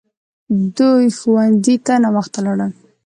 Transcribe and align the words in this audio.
دوی 0.77 1.03
ښوونځي 1.17 1.75
ته 1.85 1.93
ناوخته 2.03 2.39
لاړل! 2.45 2.71